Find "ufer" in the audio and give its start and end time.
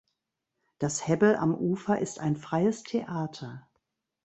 1.53-1.99